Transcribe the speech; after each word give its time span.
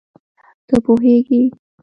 ته 0.67 0.75
پوهېږې 0.85 1.41